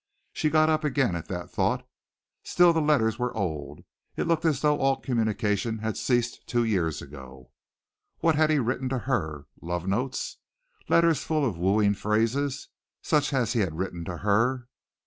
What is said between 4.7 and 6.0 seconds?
all communication had